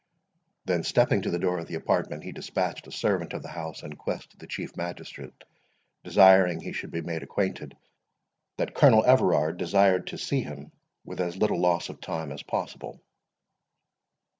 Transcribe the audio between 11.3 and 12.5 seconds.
little loss of time as